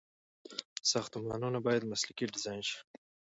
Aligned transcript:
ساختمانونه 0.91 1.57
باید 1.65 1.89
مسلکي 1.91 2.25
ډيزاين 2.33 2.61
شي. 2.69 2.77